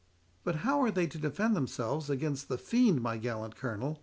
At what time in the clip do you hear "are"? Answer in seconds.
0.81-0.89